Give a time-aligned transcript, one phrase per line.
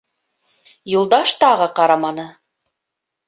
[0.93, 2.27] Юлдаш тағы ҡараманы.